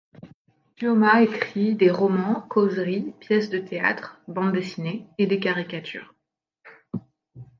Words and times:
Tuomas 0.77 1.21
écrit 1.21 1.75
des 1.75 1.91
romans, 1.91 2.41
causeries, 2.49 3.13
pièces 3.19 3.51
de 3.51 3.59
théâtre, 3.59 4.19
bandes 4.27 4.51
dessinées 4.51 5.05
et 5.19 5.27
des 5.27 5.39
caricatures. 5.39 6.15